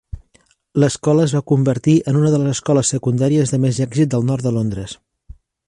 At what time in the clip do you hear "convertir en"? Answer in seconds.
1.51-2.17